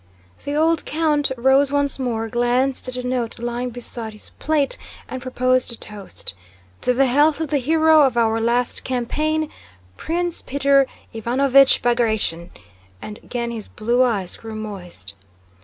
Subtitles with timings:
[0.45, 4.75] The old count rose once more, glanced at a note lying beside his plate,
[5.07, 6.33] and proposed a toast,
[6.81, 9.47] "To the health of the hero of our last campaign,
[9.97, 12.49] Prince Peter Ivánovich Bagratión!"
[12.99, 15.13] and again his blue eyes grew moist.